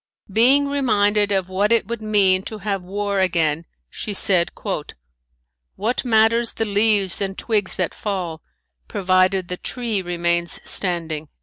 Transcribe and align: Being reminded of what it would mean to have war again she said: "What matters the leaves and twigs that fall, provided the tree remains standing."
Being 0.33 0.67
reminded 0.67 1.31
of 1.31 1.47
what 1.47 1.71
it 1.71 1.87
would 1.87 2.01
mean 2.01 2.41
to 2.45 2.57
have 2.57 2.81
war 2.81 3.19
again 3.19 3.65
she 3.87 4.15
said: 4.15 4.51
"What 5.75 6.03
matters 6.03 6.53
the 6.53 6.65
leaves 6.65 7.21
and 7.21 7.37
twigs 7.37 7.75
that 7.75 7.93
fall, 7.93 8.41
provided 8.87 9.47
the 9.47 9.57
tree 9.57 10.01
remains 10.01 10.59
standing." 10.67 11.29